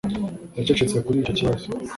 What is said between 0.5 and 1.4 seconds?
Yacecetse kuri icyo